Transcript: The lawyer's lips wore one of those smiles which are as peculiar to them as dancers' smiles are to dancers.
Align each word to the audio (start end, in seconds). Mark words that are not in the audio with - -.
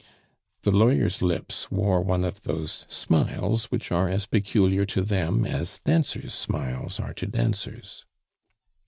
The 0.63 0.71
lawyer's 0.71 1.21
lips 1.21 1.69
wore 1.69 2.01
one 2.01 2.23
of 2.23 2.41
those 2.41 2.85
smiles 2.89 3.65
which 3.65 3.91
are 3.91 4.09
as 4.09 4.25
peculiar 4.25 4.83
to 4.87 5.03
them 5.03 5.45
as 5.45 5.79
dancers' 5.85 6.33
smiles 6.33 6.99
are 6.99 7.13
to 7.13 7.27
dancers. 7.27 8.03